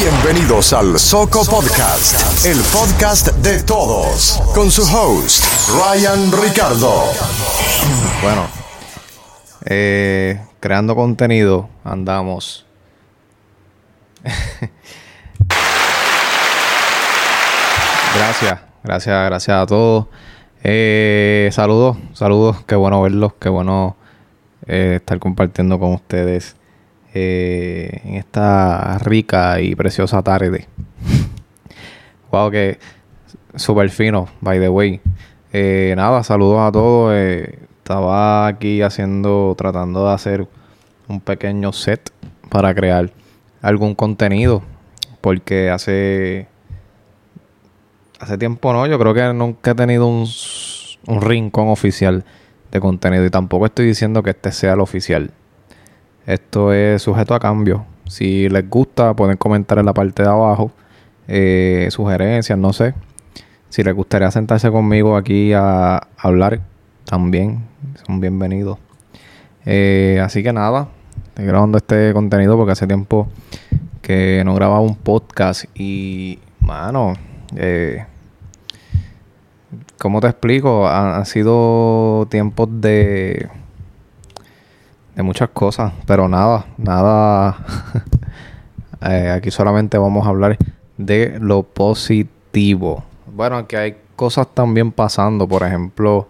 Bienvenidos 0.00 0.72
al 0.74 0.96
Soco 0.96 1.44
Podcast, 1.44 2.46
el 2.46 2.60
podcast 2.72 3.34
de 3.38 3.64
todos, 3.64 4.40
con 4.54 4.70
su 4.70 4.82
host, 4.82 5.44
Ryan 5.72 6.30
Ricardo. 6.30 7.02
Bueno, 8.22 8.46
eh, 9.64 10.40
creando 10.60 10.94
contenido, 10.94 11.68
andamos. 11.82 12.64
gracias, 18.14 18.60
gracias, 18.84 19.24
gracias 19.26 19.62
a 19.62 19.66
todos. 19.66 20.06
Eh, 20.62 21.50
saludos, 21.50 21.96
saludos, 22.12 22.62
qué 22.68 22.76
bueno 22.76 23.02
verlos, 23.02 23.32
qué 23.40 23.48
bueno 23.48 23.96
eh, 24.68 24.98
estar 25.00 25.18
compartiendo 25.18 25.80
con 25.80 25.94
ustedes 25.94 26.54
eh, 27.20 28.00
en 28.04 28.14
esta 28.14 28.98
rica 28.98 29.60
y 29.60 29.74
preciosa 29.74 30.22
tarde. 30.22 30.68
wow, 32.30 32.50
que 32.50 32.78
súper 33.56 33.90
fino, 33.90 34.28
by 34.40 34.60
the 34.60 34.68
way. 34.68 35.00
Eh, 35.52 35.94
nada, 35.96 36.22
saludos 36.22 36.60
a 36.60 36.70
todos. 36.70 37.12
Eh, 37.14 37.58
estaba 37.78 38.46
aquí 38.46 38.82
haciendo, 38.82 39.54
tratando 39.58 40.06
de 40.06 40.14
hacer 40.14 40.48
un 41.08 41.20
pequeño 41.20 41.72
set 41.72 42.12
para 42.48 42.72
crear 42.74 43.10
algún 43.62 43.94
contenido. 43.94 44.62
Porque 45.20 45.70
hace. 45.70 46.46
Hace 48.20 48.38
tiempo 48.38 48.72
no, 48.72 48.86
yo 48.86 48.98
creo 48.98 49.14
que 49.14 49.32
nunca 49.32 49.72
he 49.72 49.74
tenido 49.74 50.06
un, 50.06 50.26
un 51.06 51.20
rincón 51.20 51.68
oficial 51.68 52.24
de 52.70 52.80
contenido. 52.80 53.24
Y 53.24 53.30
tampoco 53.30 53.66
estoy 53.66 53.86
diciendo 53.86 54.22
que 54.22 54.30
este 54.30 54.52
sea 54.52 54.74
el 54.74 54.80
oficial. 54.80 55.32
Esto 56.28 56.74
es 56.74 57.00
sujeto 57.00 57.34
a 57.34 57.40
cambio. 57.40 57.86
Si 58.06 58.50
les 58.50 58.68
gusta, 58.68 59.14
pueden 59.14 59.38
comentar 59.38 59.78
en 59.78 59.86
la 59.86 59.94
parte 59.94 60.22
de 60.22 60.28
abajo. 60.28 60.70
eh, 61.26 61.88
sugerencias, 61.90 62.58
no 62.58 62.74
sé. 62.74 62.92
Si 63.70 63.82
les 63.82 63.94
gustaría 63.94 64.30
sentarse 64.30 64.70
conmigo 64.70 65.16
aquí 65.16 65.54
a 65.54 66.06
hablar, 66.18 66.60
también 67.06 67.64
son 68.06 68.20
bienvenidos. 68.20 68.78
Eh, 69.64 70.20
así 70.22 70.42
que 70.42 70.52
nada, 70.52 70.88
estoy 71.28 71.46
grabando 71.46 71.78
este 71.78 72.12
contenido 72.12 72.58
porque 72.58 72.72
hace 72.72 72.86
tiempo 72.86 73.28
que 74.02 74.42
no 74.44 74.54
grababa 74.54 74.80
un 74.80 74.96
podcast 74.96 75.64
y, 75.74 76.40
mano, 76.60 77.14
eh, 77.56 78.04
¿cómo 79.98 80.20
te 80.20 80.26
explico? 80.26 80.86
Han, 80.88 81.14
han 81.14 81.24
sido 81.24 82.26
tiempos 82.30 82.68
de, 82.82 83.48
de 85.18 85.24
muchas 85.24 85.48
cosas, 85.48 85.92
pero 86.06 86.28
nada, 86.28 86.64
nada. 86.78 87.58
Eh, 89.00 89.30
aquí 89.30 89.52
solamente 89.52 89.96
vamos 89.96 90.26
a 90.26 90.30
hablar 90.30 90.58
de 90.96 91.38
lo 91.40 91.62
positivo. 91.62 93.04
Bueno, 93.32 93.58
aquí 93.58 93.76
hay 93.76 93.96
cosas 94.16 94.48
también 94.52 94.90
pasando, 94.90 95.46
por 95.46 95.62
ejemplo, 95.62 96.26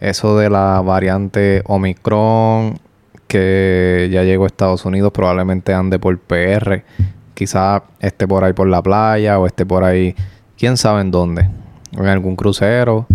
eso 0.00 0.36
de 0.36 0.50
la 0.50 0.82
variante 0.82 1.62
Omicron 1.64 2.78
que 3.26 4.10
ya 4.12 4.22
llegó 4.22 4.44
a 4.44 4.48
Estados 4.48 4.84
Unidos, 4.84 5.12
probablemente 5.14 5.72
ande 5.72 5.98
por 5.98 6.18
PR, 6.18 6.84
quizás 7.32 7.80
esté 8.00 8.28
por 8.28 8.44
ahí 8.44 8.52
por 8.52 8.68
la 8.68 8.82
playa 8.82 9.38
o 9.38 9.46
esté 9.46 9.64
por 9.64 9.82
ahí, 9.82 10.14
quién 10.58 10.76
sabe 10.76 11.00
en 11.00 11.10
dónde, 11.10 11.48
en 11.92 12.04
algún 12.04 12.36
crucero. 12.36 13.06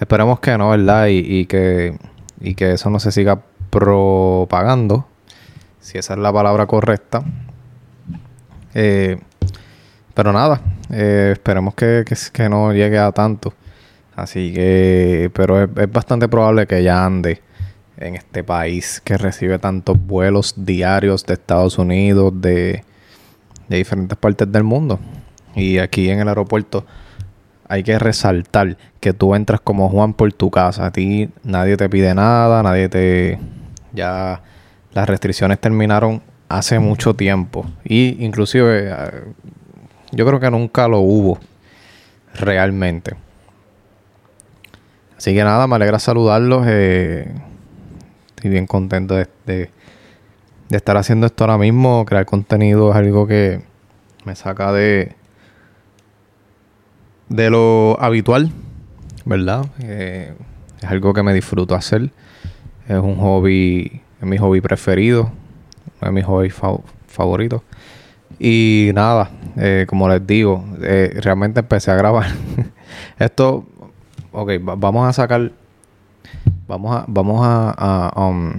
Esperemos 0.00 0.40
que 0.40 0.56
no, 0.56 0.70
¿verdad? 0.70 1.08
Y, 1.08 1.18
y 1.18 1.44
que, 1.44 1.98
y 2.40 2.54
que 2.54 2.72
eso 2.72 2.88
no 2.88 2.98
se 2.98 3.12
siga 3.12 3.42
propagando, 3.78 5.06
si 5.80 5.98
esa 5.98 6.14
es 6.14 6.18
la 6.18 6.32
palabra 6.32 6.66
correcta. 6.66 7.22
Eh, 8.74 9.18
pero 10.14 10.32
nada, 10.32 10.60
eh, 10.90 11.30
esperemos 11.32 11.74
que, 11.74 12.04
que, 12.32 12.48
no 12.48 12.72
llegue 12.72 12.98
a 12.98 13.12
tanto. 13.12 13.54
Así 14.16 14.52
que, 14.52 15.30
pero 15.32 15.62
es, 15.62 15.70
es 15.76 15.92
bastante 15.92 16.28
probable 16.28 16.66
que 16.66 16.82
ya 16.82 17.04
ande 17.04 17.40
en 17.96 18.16
este 18.16 18.42
país 18.42 19.00
que 19.04 19.16
recibe 19.16 19.58
tantos 19.58 19.96
vuelos 20.04 20.54
diarios 20.56 21.24
de 21.24 21.34
Estados 21.34 21.78
Unidos, 21.78 22.32
de, 22.34 22.82
de 23.68 23.76
diferentes 23.76 24.18
partes 24.18 24.50
del 24.50 24.64
mundo. 24.64 24.98
Y 25.54 25.78
aquí 25.78 26.10
en 26.10 26.20
el 26.20 26.28
aeropuerto 26.28 26.84
hay 27.68 27.82
que 27.82 27.98
resaltar 27.98 28.76
que 29.00 29.12
tú 29.12 29.34
entras 29.34 29.60
como 29.60 29.88
Juan 29.88 30.14
por 30.14 30.32
tu 30.32 30.50
casa. 30.50 30.86
A 30.86 30.90
ti 30.90 31.28
nadie 31.44 31.76
te 31.76 31.88
pide 31.88 32.14
nada, 32.14 32.62
nadie 32.62 32.88
te... 32.88 33.38
Ya 33.92 34.42
las 34.92 35.08
restricciones 35.08 35.58
terminaron 35.60 36.22
hace 36.48 36.78
mucho 36.78 37.14
tiempo. 37.14 37.66
Y 37.84 38.24
inclusive 38.24 38.90
eh, 38.90 39.24
yo 40.12 40.26
creo 40.26 40.40
que 40.40 40.50
nunca 40.50 40.88
lo 40.88 41.00
hubo 41.00 41.38
realmente. 42.34 43.16
Así 45.16 45.34
que 45.34 45.42
nada, 45.44 45.66
me 45.66 45.74
alegra 45.76 45.98
saludarlos. 45.98 46.64
eh, 46.68 47.32
estoy 48.36 48.50
bien 48.50 48.66
contento 48.66 49.14
de, 49.16 49.26
de- 49.46 49.70
estar 50.70 50.96
haciendo 50.96 51.26
esto 51.26 51.44
ahora 51.44 51.58
mismo. 51.58 52.04
Crear 52.06 52.24
contenido 52.26 52.90
es 52.90 52.96
algo 52.96 53.26
que 53.26 53.62
me 54.24 54.36
saca 54.36 54.72
de, 54.72 55.16
de 57.28 57.50
lo 57.50 58.00
habitual, 58.00 58.50
¿verdad? 59.24 59.66
Eh, 59.80 60.34
es 60.80 60.84
algo 60.90 61.12
que 61.14 61.22
me 61.22 61.34
disfruto 61.34 61.74
hacer. 61.74 62.10
Es 62.88 62.98
un 62.98 63.16
hobby, 63.16 64.00
es 64.20 64.26
mi 64.26 64.38
hobby 64.38 64.60
preferido, 64.60 65.30
uno 66.00 66.10
de 66.10 66.10
mis 66.12 66.24
hobbies 66.24 66.54
fa- 66.54 66.78
favoritos. 67.06 67.62
Y 68.38 68.90
nada, 68.94 69.30
eh, 69.56 69.84
como 69.88 70.08
les 70.08 70.26
digo, 70.26 70.64
eh, 70.82 71.18
realmente 71.22 71.60
empecé 71.60 71.90
a 71.90 71.96
grabar. 71.96 72.26
Esto, 73.18 73.64
ok, 74.32 74.50
va- 74.66 74.74
vamos 74.76 75.06
a 75.08 75.12
sacar, 75.12 75.52
vamos 76.66 76.96
a, 76.96 77.04
vamos 77.08 77.40
a, 77.44 77.74
a, 78.08 78.26
um, 78.28 78.52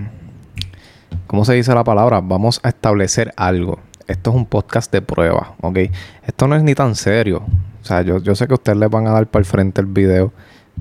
¿cómo 1.28 1.44
se 1.46 1.54
dice 1.56 1.74
la 1.74 1.84
palabra? 1.84 2.22
Vamos 2.22 2.60
a 2.64 2.70
establecer 2.70 3.34
algo. 3.36 3.80
Esto 4.08 4.30
es 4.32 4.36
un 4.36 4.46
podcast 4.46 4.92
de 4.92 5.02
prueba, 5.02 5.54
¿ok? 5.62 5.78
Esto 6.26 6.48
no 6.48 6.56
es 6.56 6.64
ni 6.64 6.76
tan 6.76 6.96
serio. 6.96 7.44
O 7.82 7.86
sea, 7.86 8.02
yo, 8.02 8.20
yo 8.20 8.36
sé 8.36 8.48
que 8.48 8.54
ustedes 8.56 8.78
les 8.78 8.90
van 8.90 9.08
a 9.08 9.12
dar 9.12 9.28
para 9.28 9.40
el 9.42 9.46
frente 9.46 9.82
el 9.82 9.88
video 9.88 10.32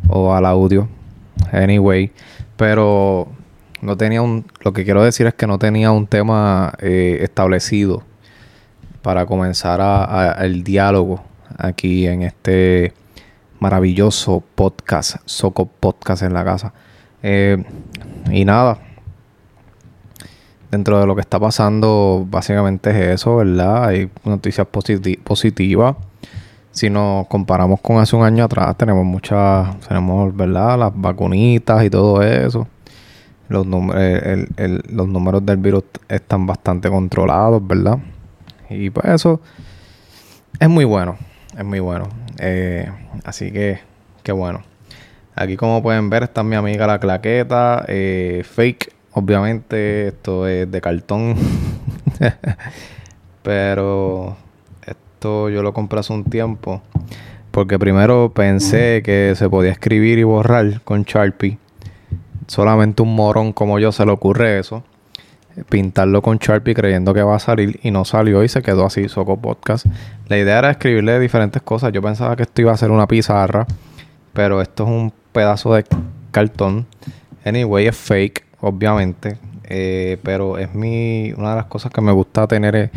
o 0.09 0.35
al 0.35 0.45
audio. 0.47 0.89
Anyway, 1.53 2.11
pero 2.57 3.29
no 3.83 3.97
tenía 3.97 4.23
un... 4.23 4.45
Lo 4.63 4.73
que 4.73 4.85
quiero 4.85 5.03
decir 5.03 5.27
es 5.27 5.35
que 5.35 5.47
no 5.47 5.59
tenía 5.59 5.91
un 5.93 6.07
tema 6.07 6.73
eh, 6.81 7.19
establecido 7.23 8.03
para 9.03 9.27
comenzar 9.27 9.81
a- 9.81 10.33
el 10.45 10.65
diálogo 10.65 11.23
aquí 11.57 12.07
en 12.07 12.23
este 12.23 12.93
maravilloso 13.61 14.43
podcast, 14.55 15.17
Soco 15.25 15.67
Podcast 15.67 16.23
en 16.23 16.35
la 16.35 16.45
casa. 16.45 16.73
Eh, 17.23 17.63
y 18.31 18.45
nada, 18.45 18.79
dentro 20.71 21.01
de 21.01 21.07
lo 21.07 21.15
que 21.15 21.21
está 21.23 21.41
pasando, 21.41 22.27
básicamente 22.29 22.91
es 22.91 22.97
eso, 23.21 23.37
¿verdad? 23.37 23.85
Hay 23.87 24.11
noticias 24.25 24.67
positi- 24.71 25.19
positivas. 25.23 25.97
Si 26.71 26.91
nos 26.91 27.27
comparamos 27.27 27.81
con 27.81 27.99
hace 27.99 28.15
un 28.15 28.23
año 28.25 28.45
atrás, 28.45 28.77
tenemos 28.77 29.05
muchas, 29.05 29.81
tenemos, 29.89 30.37
¿verdad? 30.37 30.79
Las 30.79 30.93
vacunitas 30.95 31.83
y 31.85 31.91
todo 31.91 32.23
eso. 32.23 32.69
Los, 33.49 33.67
el- 33.67 34.49
el- 34.57 34.83
los 34.91 35.09
números 35.09 35.45
del 35.47 35.57
virus 35.57 35.85
están 36.09 36.47
bastante 36.47 36.89
controlados, 36.91 37.67
¿verdad? 37.67 37.99
Y 38.71 38.91
pues 38.91 39.07
eso 39.07 39.41
es 40.61 40.69
muy 40.69 40.85
bueno, 40.85 41.17
es 41.57 41.65
muy 41.65 41.81
bueno. 41.81 42.09
Eh, 42.39 42.91
así 43.25 43.51
que, 43.51 43.79
qué 44.23 44.33
bueno. 44.33 44.63
Aquí 45.35 45.57
como 45.57 45.83
pueden 45.83 46.11
ver 46.11 46.25
está 46.25 46.43
mi 46.43 46.57
amiga 46.57 46.87
la 46.87 46.99
claqueta, 46.99 47.85
eh, 47.89 48.43
fake, 48.45 48.93
obviamente 49.13 50.09
esto 50.09 50.47
es 50.47 50.71
de 50.71 50.81
cartón. 50.81 51.35
Pero 53.43 54.37
esto 54.87 55.49
yo 55.49 55.63
lo 55.63 55.73
compré 55.73 56.01
hace 56.01 56.13
un 56.13 56.25
tiempo. 56.25 56.83
Porque 57.51 57.79
primero 57.79 58.31
pensé 58.35 59.03
que 59.05 59.33
se 59.37 59.49
podía 59.49 59.73
escribir 59.73 60.19
y 60.19 60.23
borrar 60.23 60.81
con 60.83 61.03
Sharpie. 61.05 61.59
Solamente 62.49 63.03
un 63.03 63.15
morón 63.15 63.53
como 63.53 63.79
yo 63.79 63.93
se 63.93 64.05
le 64.07 64.11
ocurre 64.11 64.59
eso. 64.59 64.83
Pintarlo 65.69 66.23
con 66.23 66.39
Sharpie 66.39 66.75
creyendo 66.75 67.13
que 67.13 67.23
va 67.23 67.37
a 67.37 67.39
salir 67.39 67.79
y 67.83 67.91
no 67.91 68.05
salió 68.05 68.43
y 68.43 68.49
se 68.49 68.63
quedó 68.63 68.87
así, 68.87 69.09
Soco 69.09 69.37
Podcast. 69.37 69.87
La 70.29 70.39
idea 70.39 70.59
era 70.59 70.71
escribirle 70.71 71.21
diferentes 71.21 71.61
cosas. 71.61 71.93
Yo 71.93 72.01
pensaba 72.01 72.37
que 72.37 72.45
esto 72.45 72.63
iba 72.63 72.73
a 72.73 72.77
ser 72.77 72.91
una 72.91 73.07
pizarra. 73.07 73.67
Pero 74.33 74.63
esto 74.63 74.85
es 74.85 74.89
un 74.89 75.13
pedazo 75.33 75.75
de 75.75 75.85
cartón. 76.31 76.87
Anyway, 77.45 77.87
es 77.87 77.97
fake, 77.97 78.47
obviamente. 78.61 79.37
Eh, 79.65 80.17
pero 80.23 80.57
es 80.57 80.75
mi 80.75 81.35
una 81.37 81.51
de 81.51 81.57
las 81.57 81.67
cosas 81.67 81.93
que 81.93 82.01
me 82.01 82.13
gusta 82.13 82.47
tener 82.47 82.75
eh, 82.75 82.91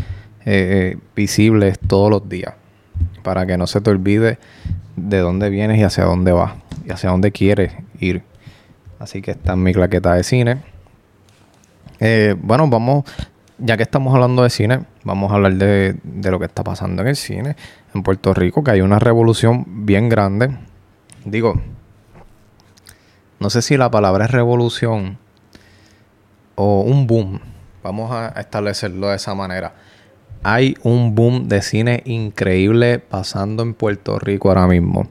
eh, 0.45 0.97
visibles 1.13 1.77
todos 1.79 2.09
los 2.09 2.29
días. 2.29 2.53
Para 3.21 3.45
que 3.45 3.57
no 3.57 3.67
se 3.67 3.81
te 3.81 3.89
olvide 3.89 4.37
de 4.95 5.17
dónde 5.17 5.49
vienes 5.49 5.77
y 5.77 5.83
hacia 5.83 6.05
dónde 6.05 6.31
vas. 6.31 6.53
Y 6.85 6.91
hacia 6.91 7.09
dónde 7.09 7.31
quieres 7.31 7.73
ir. 7.99 8.30
Así 9.01 9.23
que 9.23 9.31
esta 9.31 9.53
es 9.53 9.57
mi 9.57 9.73
claqueta 9.73 10.13
de 10.13 10.23
cine. 10.23 10.61
Eh, 11.99 12.35
bueno, 12.39 12.67
vamos. 12.67 13.03
ya 13.57 13.75
que 13.75 13.81
estamos 13.81 14.13
hablando 14.13 14.43
de 14.43 14.51
cine, 14.51 14.81
vamos 15.03 15.31
a 15.31 15.35
hablar 15.35 15.55
de, 15.55 15.95
de, 16.03 16.31
lo 16.31 16.37
que 16.37 16.45
está 16.45 16.63
pasando 16.63 17.01
en 17.01 17.07
el 17.07 17.15
cine 17.15 17.55
en 17.95 18.03
Puerto 18.03 18.31
Rico, 18.35 18.63
que 18.63 18.69
hay 18.69 18.81
una 18.81 18.99
revolución 18.99 19.65
bien 19.85 20.07
grande. 20.07 20.55
Digo, 21.25 21.59
no 23.39 23.49
sé 23.49 23.63
si 23.63 23.75
la 23.75 23.89
palabra 23.89 24.25
es 24.25 24.31
revolución 24.31 25.17
o 26.53 26.81
un 26.81 27.07
boom. 27.07 27.39
Vamos 27.81 28.11
a 28.11 28.27
establecerlo 28.39 29.09
de 29.09 29.15
esa 29.15 29.33
manera. 29.33 29.73
Hay 30.43 30.75
un 30.83 31.15
boom 31.15 31.47
de 31.47 31.63
cine 31.63 32.03
increíble 32.05 32.99
pasando 32.99 33.63
en 33.63 33.73
Puerto 33.73 34.19
Rico 34.19 34.49
ahora 34.49 34.67
mismo. 34.67 35.09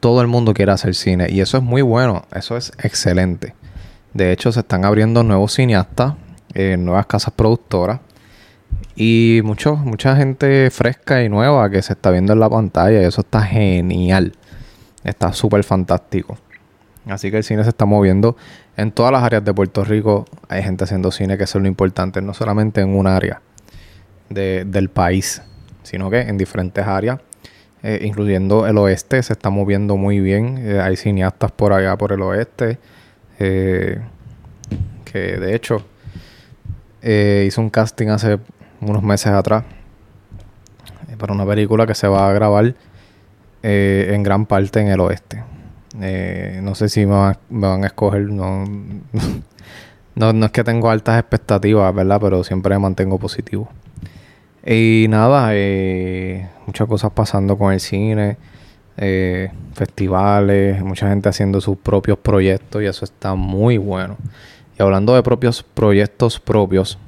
Todo 0.00 0.22
el 0.22 0.26
mundo 0.26 0.54
quiere 0.54 0.72
hacer 0.72 0.94
cine 0.94 1.26
y 1.30 1.40
eso 1.40 1.58
es 1.58 1.62
muy 1.62 1.82
bueno, 1.82 2.24
eso 2.34 2.56
es 2.56 2.72
excelente. 2.82 3.54
De 4.14 4.32
hecho, 4.32 4.50
se 4.50 4.60
están 4.60 4.84
abriendo 4.84 5.22
nuevos 5.22 5.54
cineastas, 5.54 6.14
eh, 6.54 6.76
nuevas 6.78 7.06
casas 7.06 7.32
productoras 7.34 8.00
y 8.96 9.40
mucho, 9.44 9.76
mucha 9.76 10.16
gente 10.16 10.70
fresca 10.70 11.22
y 11.22 11.28
nueva 11.28 11.70
que 11.70 11.80
se 11.82 11.92
está 11.92 12.10
viendo 12.10 12.32
en 12.32 12.40
la 12.40 12.48
pantalla 12.48 13.00
y 13.00 13.04
eso 13.04 13.20
está 13.20 13.42
genial. 13.42 14.32
Está 15.04 15.32
súper 15.32 15.64
fantástico. 15.64 16.36
Así 17.06 17.30
que 17.30 17.38
el 17.38 17.44
cine 17.44 17.62
se 17.62 17.70
está 17.70 17.86
moviendo 17.86 18.36
en 18.76 18.92
todas 18.92 19.12
las 19.12 19.22
áreas 19.22 19.44
de 19.44 19.54
Puerto 19.54 19.84
Rico. 19.84 20.26
Hay 20.48 20.62
gente 20.62 20.84
haciendo 20.84 21.10
cine, 21.10 21.38
que 21.38 21.44
eso 21.44 21.58
es 21.58 21.62
lo 21.62 21.68
importante, 21.68 22.20
no 22.20 22.34
solamente 22.34 22.80
en 22.80 22.90
un 22.90 23.06
área 23.06 23.40
del 24.28 24.90
país, 24.90 25.42
sino 25.82 26.08
que 26.08 26.20
en 26.20 26.38
diferentes 26.38 26.86
áreas, 26.86 27.20
eh, 27.82 28.00
incluyendo 28.02 28.66
el 28.66 28.76
oeste, 28.76 29.22
se 29.22 29.32
está 29.32 29.48
moviendo 29.48 29.96
muy 29.96 30.20
bien. 30.20 30.58
Eh, 30.58 30.80
hay 30.80 30.96
cineastas 30.96 31.50
por 31.50 31.72
allá, 31.72 31.96
por 31.96 32.12
el 32.12 32.20
oeste, 32.20 32.78
eh, 33.38 34.00
que 35.04 35.18
de 35.18 35.54
hecho 35.54 35.82
hizo 37.02 37.62
un 37.62 37.70
casting 37.70 38.08
hace 38.08 38.38
unos 38.82 39.02
meses 39.02 39.28
atrás 39.28 39.64
para 41.16 41.32
una 41.32 41.46
película 41.46 41.86
que 41.86 41.94
se 41.94 42.06
va 42.06 42.28
a 42.28 42.32
grabar 42.34 42.74
en 43.62 44.22
gran 44.22 44.44
parte 44.44 44.80
en 44.80 44.88
el 44.88 45.00
oeste. 45.00 45.42
no 46.60 46.74
sé 46.74 46.90
si 46.90 47.06
me, 47.06 47.32
van 47.48 47.84
a 47.84 47.86
escoger, 47.86 48.22
no, 48.30 48.64
no, 50.14 50.46
es 50.46 50.52
que 50.52 50.62
tengo 50.62 50.90
altas 50.90 51.18
expectativas, 51.18 51.94
¿verdad? 51.94 52.20
Pero 52.20 52.44
siempre 52.44 52.74
me 52.74 52.80
mantengo 52.80 53.18
positivo. 53.18 53.70
Y 54.72 55.06
nada, 55.08 55.48
eh, 55.52 56.48
muchas 56.64 56.86
cosas 56.86 57.10
pasando 57.10 57.58
con 57.58 57.72
el 57.72 57.80
cine, 57.80 58.36
eh, 58.98 59.50
festivales, 59.74 60.80
mucha 60.84 61.08
gente 61.08 61.28
haciendo 61.28 61.60
sus 61.60 61.76
propios 61.76 62.18
proyectos 62.18 62.80
y 62.80 62.86
eso 62.86 63.04
está 63.04 63.34
muy 63.34 63.78
bueno. 63.78 64.16
Y 64.78 64.82
hablando 64.82 65.12
de 65.16 65.24
propios 65.24 65.64
proyectos 65.64 66.38
propios, 66.38 66.98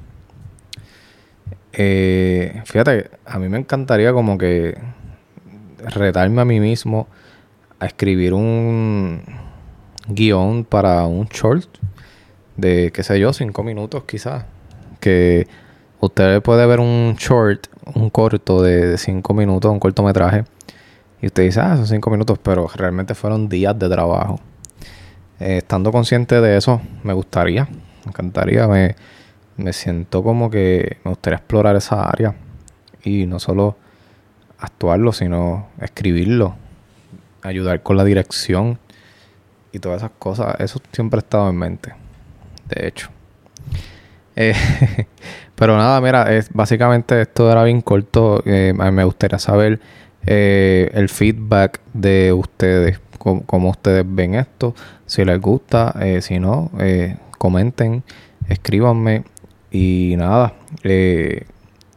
eh, 1.71 2.61
fíjate, 2.65 3.09
a 3.25 3.39
mí 3.39 3.47
me 3.47 3.59
encantaría 3.59 4.11
como 4.11 4.37
que 4.37 4.77
retarme 5.95 6.41
a 6.41 6.45
mí 6.45 6.59
mismo 6.59 7.07
a 7.79 7.85
escribir 7.85 8.33
un 8.33 9.21
guion 10.09 10.65
para 10.65 11.05
un 11.05 11.27
short 11.27 11.77
de, 12.57 12.91
qué 12.93 13.03
sé 13.03 13.21
yo, 13.21 13.31
cinco 13.31 13.63
minutos 13.63 14.03
quizás. 14.03 14.43
Que 14.99 15.47
usted 16.05 16.41
puede 16.41 16.65
ver 16.65 16.79
un 16.79 17.15
short, 17.17 17.67
un 17.95 18.09
corto 18.09 18.61
de 18.61 18.97
5 18.97 19.33
minutos, 19.33 19.71
un 19.71 19.79
cortometraje, 19.79 20.43
y 21.21 21.27
usted 21.27 21.43
dice, 21.43 21.61
ah, 21.61 21.75
son 21.77 21.87
5 21.87 22.09
minutos, 22.09 22.39
pero 22.41 22.67
realmente 22.75 23.15
fueron 23.15 23.47
días 23.47 23.77
de 23.77 23.89
trabajo. 23.89 24.39
Eh, 25.39 25.57
estando 25.57 25.91
consciente 25.91 26.41
de 26.41 26.57
eso, 26.57 26.81
me 27.03 27.13
gustaría, 27.13 27.65
me 28.05 28.09
encantaría, 28.09 28.67
me, 28.67 28.95
me 29.57 29.73
siento 29.73 30.23
como 30.23 30.49
que 30.49 30.97
me 31.03 31.11
gustaría 31.11 31.37
explorar 31.37 31.75
esa 31.75 32.03
área 32.03 32.35
y 33.03 33.25
no 33.25 33.39
solo 33.39 33.77
actuarlo, 34.59 35.11
sino 35.11 35.67
escribirlo, 35.79 36.55
ayudar 37.41 37.83
con 37.83 37.97
la 37.97 38.03
dirección 38.03 38.79
y 39.71 39.79
todas 39.79 39.97
esas 39.97 40.11
cosas. 40.17 40.55
Eso 40.59 40.81
siempre 40.91 41.17
ha 41.17 41.21
estado 41.21 41.49
en 41.49 41.57
mente, 41.57 41.93
de 42.67 42.87
hecho. 42.87 43.09
Eh, 44.35 44.53
pero 45.55 45.77
nada, 45.77 46.01
mira, 46.01 46.33
es, 46.33 46.49
básicamente 46.53 47.21
esto 47.21 47.51
era 47.51 47.63
bien 47.63 47.81
corto. 47.81 48.41
Eh, 48.45 48.73
me 48.73 49.03
gustaría 49.03 49.39
saber 49.39 49.79
eh, 50.25 50.89
el 50.93 51.09
feedback 51.09 51.79
de 51.93 52.33
ustedes, 52.33 52.99
cómo, 53.17 53.69
ustedes 53.69 54.05
ven 54.07 54.35
esto, 54.35 54.75
si 55.05 55.23
les 55.23 55.39
gusta, 55.39 55.95
si 56.21 56.39
no, 56.39 56.71
comenten, 57.37 58.03
escríbanme 58.49 59.23
y 59.71 60.15
nada. 60.17 60.53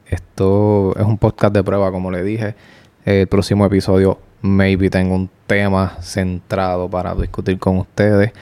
esto 0.06 0.94
es 0.96 1.04
un 1.04 1.18
podcast 1.18 1.54
de 1.54 1.64
prueba, 1.64 1.90
como 1.90 2.10
le 2.10 2.22
dije. 2.22 2.54
El 3.04 3.26
próximo 3.28 3.64
episodio, 3.64 4.18
maybe 4.42 4.90
tengo 4.90 5.14
un 5.14 5.30
tema 5.46 5.96
centrado 6.00 6.88
para 6.88 7.14
discutir 7.14 7.58
con 7.58 7.78
ustedes. 7.78 8.32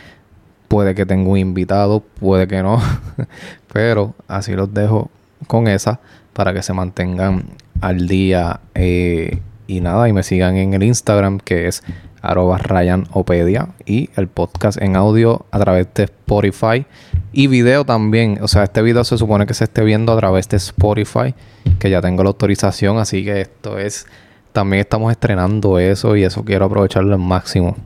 Puede 0.69 0.95
que 0.95 1.07
tenga 1.07 1.29
un 1.29 1.39
invitado, 1.39 2.01
puede 2.01 2.49
que 2.49 2.63
no. 2.63 2.81
Pero 3.75 4.15
así 4.29 4.53
los 4.53 4.73
dejo 4.73 5.11
con 5.49 5.67
esa 5.67 5.99
para 6.33 6.55
que 6.55 6.63
se 6.63 6.73
mantengan 6.73 7.47
al 7.81 8.07
día. 8.07 8.61
Eh, 8.77 9.41
y 9.67 9.81
nada, 9.81 10.09
y 10.09 10.13
me 10.13 10.23
sigan 10.23 10.57
en 10.57 10.75
el 10.75 10.85
Instagram 10.85 11.41
que 11.41 11.67
es 11.67 11.83
arroba 12.23 12.57
RyanOpedia 12.59 13.71
y 13.85 14.11
el 14.15 14.29
podcast 14.29 14.81
en 14.81 14.95
audio 14.95 15.45
a 15.51 15.59
través 15.59 15.89
de 15.93 16.05
Spotify 16.05 16.87
y 17.33 17.49
video 17.49 17.85
también. 17.85 18.39
O 18.43 18.47
sea, 18.47 18.63
este 18.63 18.81
video 18.81 19.03
se 19.03 19.19
supone 19.19 19.45
que 19.45 19.55
se 19.55 19.65
esté 19.65 19.83
viendo 19.83 20.13
a 20.13 20.17
través 20.19 20.49
de 20.49 20.57
Spotify, 20.59 21.35
que 21.81 21.91
ya 21.91 22.01
tengo 22.01 22.23
la 22.23 22.29
autorización, 22.29 22.99
así 22.99 23.25
que 23.25 23.41
esto 23.41 23.79
es... 23.79 24.07
También 24.53 24.83
estamos 24.83 25.11
estrenando 25.11 25.81
eso 25.81 26.15
y 26.15 26.23
eso 26.23 26.45
quiero 26.45 26.67
aprovecharlo 26.67 27.13
al 27.13 27.21
máximo. 27.21 27.77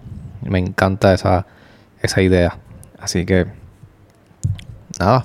Me 0.42 0.58
encanta 0.58 1.14
esa, 1.14 1.46
esa 2.02 2.20
idea. 2.20 2.58
Así 3.00 3.24
que, 3.24 3.46
nada, 5.00 5.24